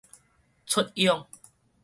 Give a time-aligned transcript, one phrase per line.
[0.65, 1.27] 出養